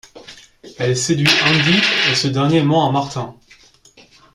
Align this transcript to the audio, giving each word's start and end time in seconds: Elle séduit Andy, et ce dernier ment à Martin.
Elle 0.79 0.97
séduit 0.97 1.27
Andy, 1.45 1.77
et 2.11 2.15
ce 2.15 2.27
dernier 2.27 2.63
ment 2.63 2.89
à 2.89 2.91
Martin. 2.91 3.35